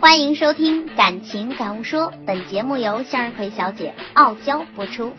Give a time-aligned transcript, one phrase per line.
[0.00, 5.12] 欢迎收听感情感悟说本节目由向日葵小姐傲娇播出。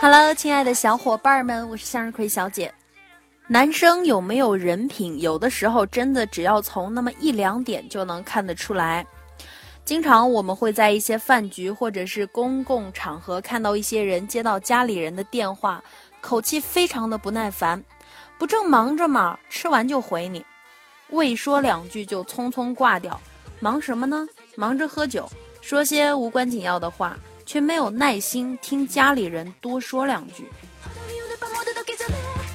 [0.00, 2.74] Hello 亲爱的小伙伴们我是向日葵小姐。
[3.50, 9.06] 男生有没有人品，有的时候真的只要从那么一两点就能看得出来。
[9.86, 15.82] 经常我们会在一些饭局或者是公共场合看到一些人接到家里人的电话，
[16.20, 17.82] 口气非常的不耐烦，
[18.38, 19.38] 不正忙着吗？
[19.48, 20.44] 吃完就回你，
[21.08, 23.18] 未说两句就匆匆挂掉。
[23.60, 24.28] 忙什么呢？
[24.56, 25.26] 忙着喝酒，
[25.62, 30.46] 说些无关紧要的话，却没有耐心听家里人多说两句。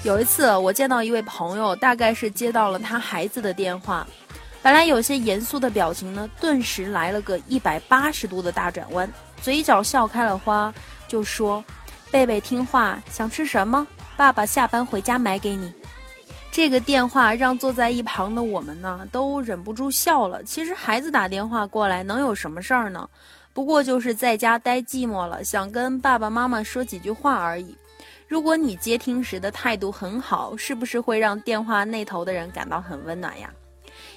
[0.04, 4.06] 有一次，我见到一位朋友，大概是接到了他孩子的电话，
[4.62, 9.10] 本来有些严肃的表情呢，顿时来了个一百八十度的大转弯，
[9.42, 10.74] 嘴角笑开了花，
[11.08, 11.64] 就说
[12.12, 13.88] ：“贝贝听话，想吃什么？
[14.18, 15.72] 爸爸下班回家买给你。”
[16.52, 20.44] 这个电话让坐在一旁的我们呢，都忍不住笑了。
[20.44, 23.10] 其实孩子打电话过来能有什么事儿呢？
[23.54, 27.74] 不过就是在家待寂寞了，想跟爸爸妈妈说几句话而已。
[28.34, 33.48] 如果你接听时的态度很好，是不是会让电话那头的人感到很温暖呀？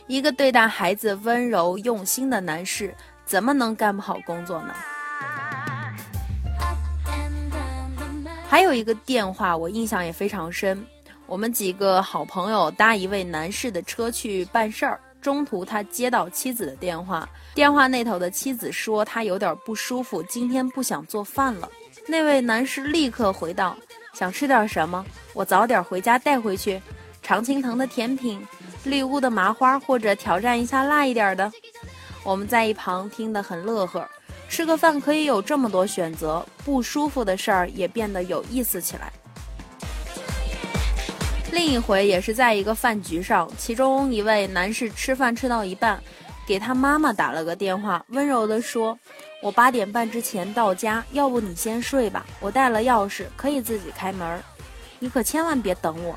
[0.06, 2.94] 一个对待孩子温柔用心的男士，
[3.26, 4.74] 怎么能干不好工作呢？
[8.48, 10.82] 还有一个电话，我印象也非常深。
[11.26, 21.68] 我们几个好朋友搭一位男士的车去办事儿，中途他接到妻子的电话，电话那头的妻子说他有点不舒服，今天不想做饭了。
[22.08, 23.76] 那位男士立刻回道
[24.16, 25.04] ：“想吃点什么？
[25.34, 26.80] 我早点回家带回去。
[27.22, 28.40] 常青藤的甜品，
[28.84, 31.52] 绿屋的麻花，或者挑战一下辣一点的。”
[32.24, 34.08] 我们在一旁听得很乐呵。
[34.48, 39.12] 吃个饭可以有这么多选择，不舒服的事儿也变得有意思起来。
[41.52, 46.02] 另一回也是在一个饭局上，其中一位男士吃饭吃到一半，
[46.46, 48.96] 给他妈妈打了个电话，温柔地说
[49.42, 54.40] ：“我八点半之前到家，要不你先睡吧，我带了钥匙，可以自己开门，
[55.00, 56.16] 你可千万别等我。”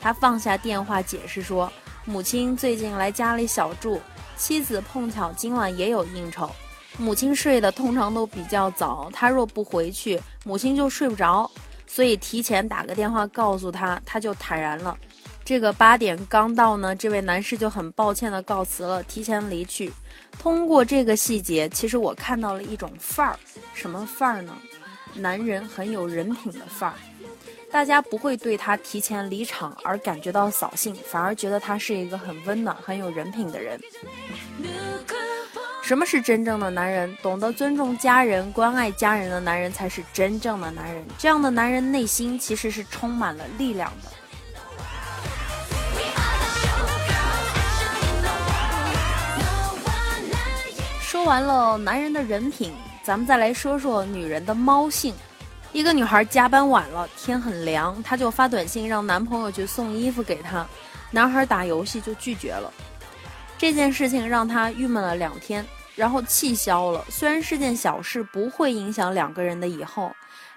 [0.00, 1.70] 他放下电话解释说
[2.06, 4.00] ：“母亲最近来家里小住，
[4.36, 6.48] 妻子碰巧今晚也有应酬。”
[6.96, 11.50] 母亲睡得通常都比较早，他若不回去，母亲就睡不着，
[11.86, 14.96] 所以提前打个电话告诉他，他就坦然了。
[15.48, 19.90] 这个八点刚到呢，这位男士就很抱歉的告辞了，提前离去。
[20.38, 23.38] 通过这个细节，其实我看到了一种范儿，
[23.72, 24.54] 什么范儿呢？
[25.14, 26.96] 男人很有人品的范儿。
[27.72, 33.80] 大家不会对他提前离场而感觉到扫兴，反而觉得他是一个很温暖、很有人品的人。
[35.80, 37.16] 什么是真正的男人？
[37.22, 41.02] 懂得尊重家人、关爱家人的男人才是真正的男人。
[41.16, 44.10] 这样的男人内心其实是充满了力量的。
[51.08, 52.70] 说完了男人的人品，
[53.02, 55.14] 咱们再来说说女人的猫性。
[55.72, 60.66] 一个女孩加班晚了，天很凉，她就发短信让男朋友去送衣服给她，
[61.10, 62.70] 男孩打游戏就拒绝了。
[63.56, 65.64] 这件事情让她郁闷了两天，
[65.96, 67.02] 然后气消了。
[67.08, 70.12] 虽然是件小事，不会影响两个人的以后，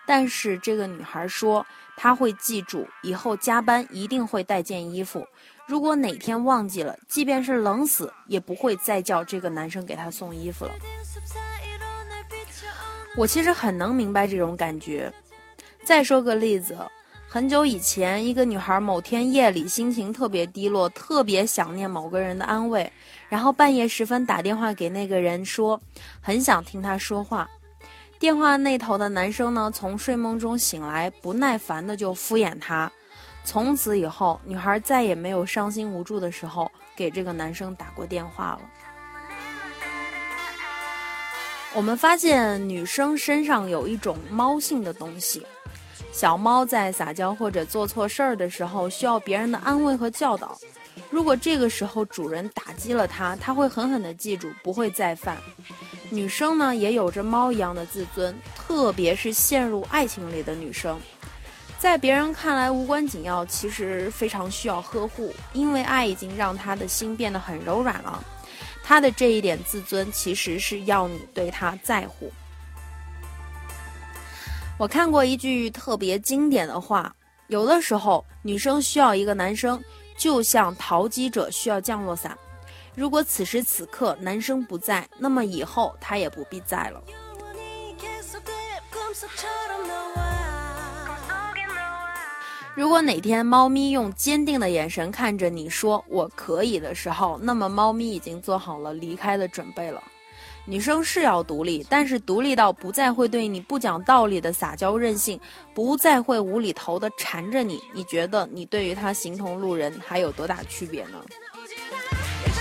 [0.05, 5.25] 但是这个女孩说她会记住，以后加班一定会带件衣服。
[5.71, 10.71] 如果哪天忘记了即便是冷死也不会再叫这个男生给她送衣服了。
[13.15, 15.09] 我其实很能明白这种感觉。
[15.85, 16.77] 再说个例子
[17.25, 22.91] 很久以前一个女孩某天夜里心情特别低落特别想念某个人的安慰
[23.29, 25.81] 然后半夜时分打电话给那个人说
[26.19, 27.49] 很想听他说话。
[28.19, 32.91] 电话那头的男生呢从睡梦中醒来不耐烦的就敷衍他
[33.43, 38.61] 从此以后，女孩再也没有伤心无助的时候给这个男生打过电话了。
[41.73, 45.45] 我们发现女生身上有一种猫性的东西。
[46.11, 50.57] 小猫在撒娇或者做错事儿的时候，需要别人的安慰和教导。
[51.09, 55.37] 如果这个时候主人打击了它，它会狠狠地记住，不会再犯。
[56.09, 60.99] 女生呢，也有着猫一样的自尊，特别是陷入爱情里的女生，
[61.81, 68.23] 在别人看来无关紧要，其实非常需要呵护，因为爱已经让他的心变得很柔软了。
[68.83, 72.31] 他的这一点自尊，其实是要你对他在乎。
[74.77, 77.11] 我看过一句特别经典的话：
[77.47, 79.83] 有的时候，女生需要一个男生，
[80.15, 82.37] 就像淘机者需要降落伞。
[82.93, 87.01] 如果此时此刻男生不在，那么以后他也不必在了。
[92.73, 100.01] 如果哪天猫咪用坚定的眼神看着你说“我可以”的时候，那么猫咪已经做好了离开的准备了。
[100.65, 105.37] 女生是要独立，但是独立到不再会对你不讲道理的撒娇任性，
[105.73, 107.81] 不再会无厘头的缠着你。
[107.93, 111.21] 你觉得你对于她形同路人还有多大区别呢？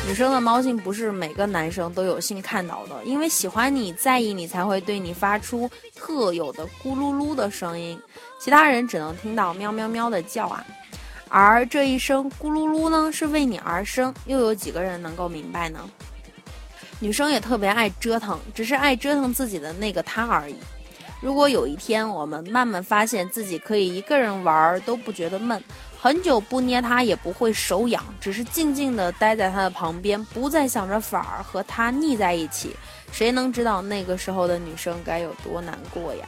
[0.06, 8.00] 女生的猫性不是每个男生都有幸看到的，因为喜欢你、在意你，才会对你发出特有的咕噜噜的声音，
[8.40, 10.64] 其他人只能听到喵喵喵的叫啊。
[11.28, 15.78] 而这一声咕噜噜呢，是为你而生，又有几个人能够明白呢？
[16.98, 20.56] 女生也特别爱折腾，只是爱折腾自己的那个他而已。
[21.20, 25.62] 如果有一天我们慢慢发现自己可以一个人玩儿都不觉得闷，
[26.02, 32.74] 很久不捏他也不会手痒，只是静静地待在他的旁边，不再想着法儿和他腻在一起，
[33.12, 36.26] 谁能知道那个时候的女生该有多难过呀？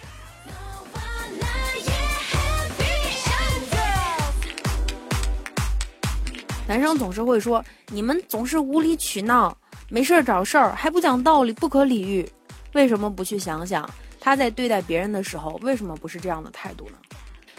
[6.69, 9.57] 男生总是会说：“你们总是无理取闹，
[9.89, 12.31] 没事找事儿，还不讲道理，不可理喻。”
[12.75, 13.89] 为什么不去想想
[14.21, 16.97] 他在对待别人的时候，为什么不是这样的态度呢？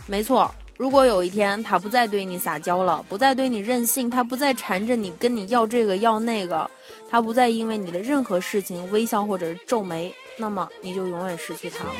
[0.05, 6.69] 没错，如果有一天他不再对你撒娇了，不再对你任性，他不再缠着你跟你要这个要那个，
[7.07, 11.91] 他不再因为你的任何事情微笑或者是皱眉，那么你就永远失去他了。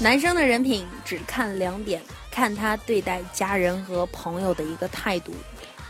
[0.00, 5.32] 男生的人品只看两点，看他对待家人和朋友的一个态度，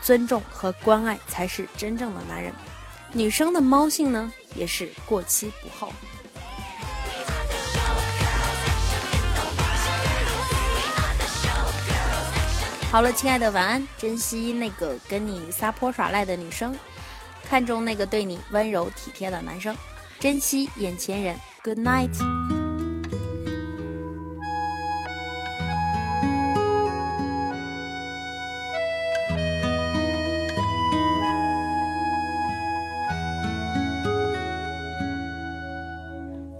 [0.01, 2.51] 尊重和关爱才是真正的男人。
[3.13, 5.93] 女生的猫性呢，也是过期不候。
[12.95, 13.85] 好了，亲爱的，晚安。
[13.97, 16.73] 珍惜那个跟你撒泼耍赖的女生，
[17.43, 19.75] 看中那个对你温柔体贴的男生，
[20.17, 21.35] 珍惜眼前人。
[21.61, 22.09] Good night。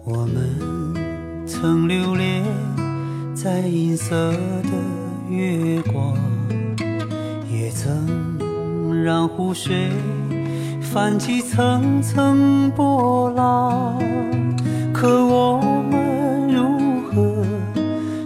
[0.03, 2.43] 我们曾流连
[3.33, 4.94] 在银色的
[9.05, 9.91] 让湖水
[10.81, 14.01] 泛起层层波浪。
[14.91, 15.61] 可我
[15.91, 16.63] 们如
[17.11, 17.45] 何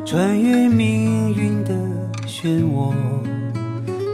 [0.06, 1.74] 穿越命运的
[2.26, 2.94] 漩涡？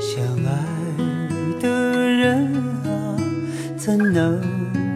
[0.01, 2.51] 相爱的人
[2.83, 2.89] 啊，
[3.77, 4.41] 怎能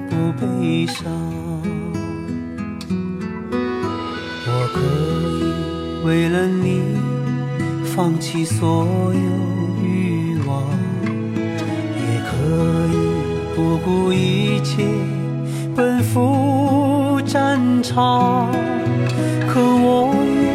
[0.09, 1.05] 不悲伤？
[4.47, 4.79] 我可
[5.37, 6.81] 以为了你
[7.85, 9.48] 放弃所有
[13.89, 14.85] 不顾一切
[15.75, 18.51] 奔赴战场。
[19.47, 20.49] 可我又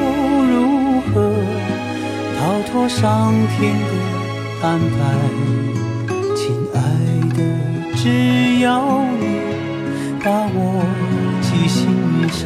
[0.53, 1.35] 如何
[2.39, 3.91] 逃脱上天的
[4.63, 4.95] 安排？
[6.37, 6.79] 亲爱
[7.37, 7.39] 的，
[7.97, 8.71] 只要
[9.19, 9.23] 你
[10.23, 10.87] 把我
[11.43, 11.83] 记心
[12.29, 12.45] 上。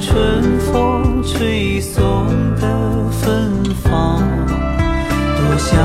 [0.00, 2.26] 春风吹送
[2.56, 2.66] 的
[3.10, 4.22] 芬芳，
[5.36, 5.76] 多想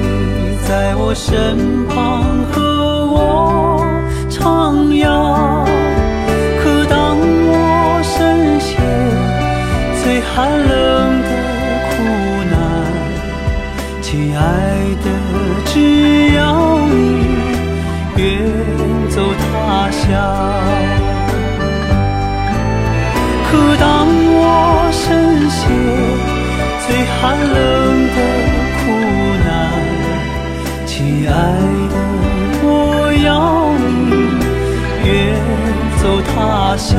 [0.00, 2.60] 你在我身旁和
[3.06, 3.84] 我
[4.30, 4.42] 徜
[5.02, 5.04] 徉。
[6.62, 7.54] 可当我
[8.02, 8.70] 深陷
[10.02, 10.68] 最寒冷
[11.22, 11.28] 的
[11.90, 11.92] 苦
[12.52, 12.54] 难，
[14.00, 14.40] 亲爱
[15.02, 15.06] 的，
[15.66, 15.74] 只
[16.34, 16.40] 要
[16.86, 16.94] 你
[18.16, 18.24] 远
[19.10, 21.05] 走他乡。
[27.20, 27.48] 寒冷
[28.14, 28.18] 的
[28.78, 28.84] 苦
[29.44, 29.48] 难，
[30.86, 31.32] 亲爱
[31.90, 31.94] 的，
[32.62, 32.68] 我
[33.24, 33.28] 要
[33.78, 33.84] 你
[35.04, 35.10] 远
[36.02, 36.92] 走他乡。